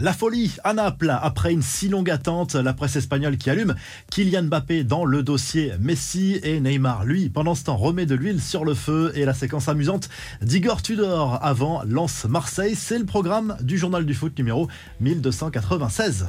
[0.00, 3.74] La folie à Naples, après une si longue attente, la presse espagnole qui allume
[4.12, 8.40] Kylian Mbappé dans le dossier Messi et Neymar, lui, pendant ce temps, remet de l'huile
[8.40, 10.08] sur le feu et la séquence amusante
[10.40, 14.68] d'Igor Tudor avant Lance Marseille, c'est le programme du journal du foot numéro
[15.00, 16.28] 1296.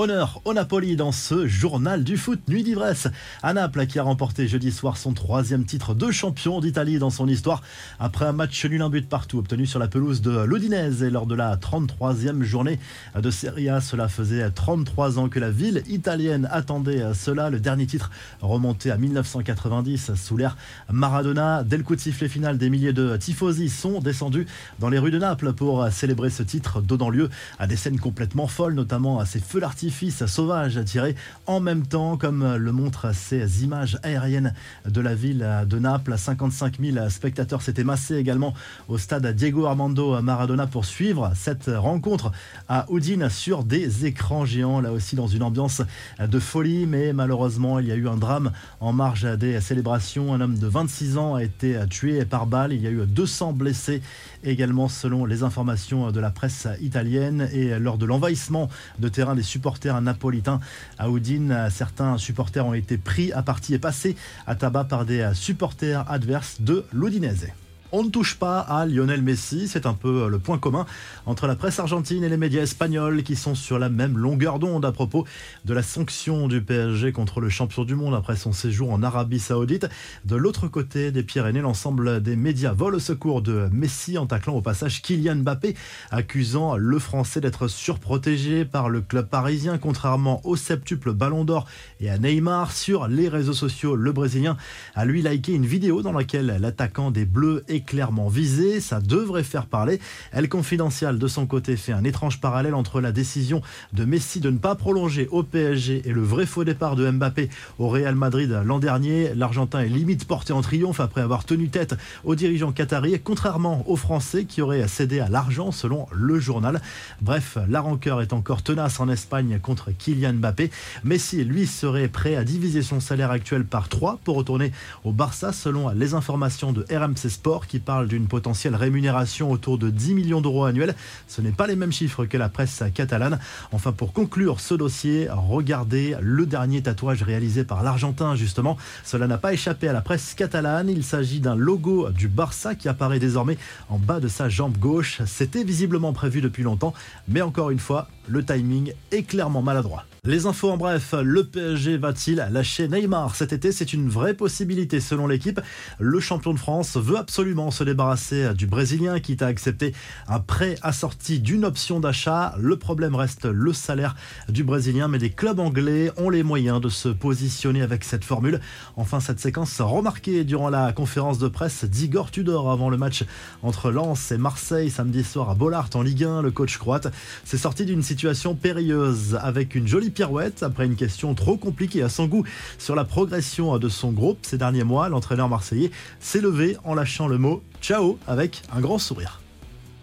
[0.00, 3.08] Honneur au Napoli dans ce journal du foot Nuit d'ivresse.
[3.42, 7.26] À Naples qui a remporté jeudi soir son troisième titre de champion d'Italie dans son
[7.26, 7.64] histoire
[7.98, 11.34] après un match nul un but partout obtenu sur la pelouse de l'Udinese lors de
[11.34, 12.78] la 33e journée
[13.20, 13.80] de Serie A.
[13.80, 17.50] Cela faisait 33 ans que la ville italienne attendait cela.
[17.50, 20.56] Le dernier titre remonté à 1990 sous l'ère
[20.92, 21.64] Maradona.
[21.64, 24.46] Dès le coup de sifflet final, des milliers de tifosi sont descendus
[24.78, 27.28] dans les rues de Naples pour célébrer ce titre, donnant lieu
[27.58, 31.16] à des scènes complètement folles, notamment à ces feux d'artifice sauvage sauvage tiré
[31.46, 34.54] en même temps, comme le montrent ces images aériennes
[34.86, 36.14] de la ville de Naples.
[36.16, 38.54] 55 000 spectateurs s'étaient massés également
[38.88, 42.32] au stade Diego Armando Maradona pour suivre cette rencontre
[42.68, 45.82] à Udine sur des écrans géants, là aussi dans une ambiance
[46.20, 50.34] de folie, mais malheureusement il y a eu un drame en marge des célébrations.
[50.34, 53.52] Un homme de 26 ans a été tué par balle, il y a eu 200
[53.52, 54.02] blessés
[54.44, 58.68] également selon les informations de la presse italienne et lors de l'envahissement
[58.98, 60.60] de terrain des supporters supporters napolitains
[60.98, 61.68] à Udine.
[61.70, 66.60] Certains supporters ont été pris à partie et passés à tabac par des supporters adverses
[66.60, 67.48] de l'Udinese.
[67.90, 70.84] On ne touche pas à Lionel Messi, c'est un peu euh, le point commun
[71.24, 74.84] entre la presse argentine et les médias espagnols qui sont sur la même longueur d'onde
[74.84, 75.24] à propos
[75.64, 79.38] de la sanction du PSG contre le champion du monde après son séjour en Arabie
[79.38, 79.88] Saoudite.
[80.26, 84.56] De l'autre côté des Pyrénées, l'ensemble des médias volent au secours de Messi en taclant
[84.56, 85.74] au passage Kylian Mbappé,
[86.10, 91.66] accusant le Français d'être surprotégé par le club parisien, contrairement au septuple Ballon d'Or
[92.00, 92.70] et à Neymar.
[92.72, 94.58] Sur les réseaux sociaux, le Brésilien
[94.94, 99.42] a lui liké une vidéo dans laquelle l'attaquant des Bleus est clairement visée, ça devrait
[99.42, 100.00] faire parler.
[100.32, 103.62] Elle confidentielle de son côté fait un étrange parallèle entre la décision
[103.92, 107.50] de Messi de ne pas prolonger au PSG et le vrai faux départ de Mbappé
[107.78, 109.34] au Real Madrid l'an dernier.
[109.34, 111.94] L'Argentin est limite porté en triomphe après avoir tenu tête
[112.24, 116.80] aux dirigeants qataris, contrairement aux Français qui auraient cédé à l'argent selon le journal.
[117.20, 120.70] Bref, la rancœur est encore tenace en Espagne contre Kylian Mbappé.
[121.04, 124.72] Messi, lui, serait prêt à diviser son salaire actuel par 3 pour retourner
[125.04, 129.90] au Barça selon les informations de RMC Sport qui parle d'une potentielle rémunération autour de
[129.90, 130.94] 10 millions d'euros annuels.
[131.28, 133.38] Ce n'est pas les mêmes chiffres que la presse catalane.
[133.70, 138.76] Enfin, pour conclure ce dossier, regardez le dernier tatouage réalisé par l'Argentin, justement.
[139.04, 140.88] Cela n'a pas échappé à la presse catalane.
[140.88, 143.58] Il s'agit d'un logo du Barça qui apparaît désormais
[143.88, 145.20] en bas de sa jambe gauche.
[145.26, 146.94] C'était visiblement prévu depuis longtemps,
[147.28, 150.04] mais encore une fois, le timing est clairement maladroit.
[150.24, 153.72] Les infos en bref, le PSG va-t-il lâcher Neymar cet été?
[153.72, 155.60] C'est une vraie possibilité selon l'équipe.
[155.98, 159.92] Le champion de France veut absolument se débarrasser du Brésilien qui a accepté
[160.28, 162.54] un prêt assorti d'une option d'achat.
[162.58, 164.14] Le problème reste le salaire
[164.48, 168.60] du Brésilien, mais des clubs anglais ont les moyens de se positionner avec cette formule.
[168.96, 173.24] Enfin, cette séquence remarquée durant la conférence de presse d'Igor Tudor avant le match
[173.62, 177.08] entre Lens et Marseille samedi soir à Bollard en Ligue 1, le coach croate
[177.44, 182.08] s'est sorti d'une situation périlleuse avec une jolie pirouette après une question trop compliquée à
[182.08, 182.44] son goût
[182.78, 185.08] sur la progression de son groupe ces derniers mois.
[185.08, 185.90] L'entraîneur marseillais
[186.20, 187.47] s'est levé en lâchant le mot
[187.80, 189.40] ciao avec un grand sourire.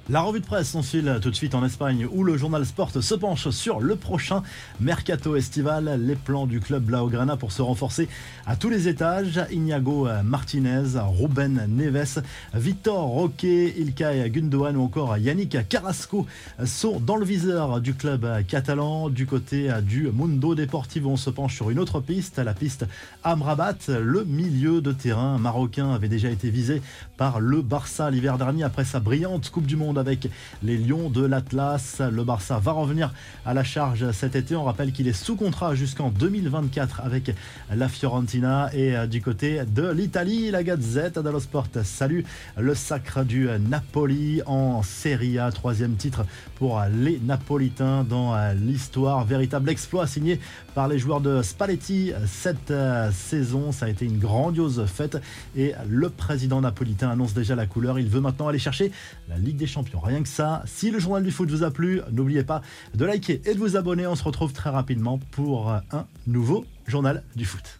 [0.07, 3.15] La revue de presse s'enfile tout de suite en Espagne où le journal Sport se
[3.15, 4.43] penche sur le prochain
[4.79, 8.07] mercato estival, les plans du club Blaugrana pour se renforcer
[8.45, 9.43] à tous les étages.
[9.49, 12.21] Ignago Martinez, Ruben Neves,
[12.53, 16.27] Victor Roque, Ilkay Gundogan ou encore Yannick Carrasco
[16.63, 19.09] sont dans le viseur du club catalan.
[19.09, 22.85] Du côté du Mundo Deportivo, on se penche sur une autre piste, la piste
[23.23, 26.83] Amrabat, le milieu de terrain marocain avait déjà été visé
[27.17, 30.29] par le Barça l'hiver dernier après sa brillante Coupe du Monde avec
[30.63, 32.01] les Lions de l'Atlas.
[32.11, 33.13] Le Barça va revenir
[33.45, 34.55] à la charge cet été.
[34.55, 37.35] On rappelle qu'il est sous contrat jusqu'en 2024 avec
[37.73, 38.69] la Fiorentina.
[38.73, 42.21] Et euh, du côté de l'Italie, la Gazette dello Sport salue
[42.57, 45.51] le sacre du Napoli en Serie A.
[45.51, 46.25] Troisième titre
[46.55, 49.25] pour les Napolitains dans euh, l'histoire.
[49.25, 50.39] Véritable exploit signé
[50.73, 53.71] par les joueurs de Spalletti cette euh, saison.
[53.71, 55.17] Ça a été une grandiose fête
[55.55, 57.99] et le président napolitain annonce déjà la couleur.
[57.99, 58.91] Il veut maintenant aller chercher
[59.29, 62.01] la Ligue des Champions Rien que ça, si le journal du foot vous a plu,
[62.11, 62.61] n'oubliez pas
[62.93, 64.07] de liker et de vous abonner.
[64.07, 67.79] On se retrouve très rapidement pour un nouveau journal du foot.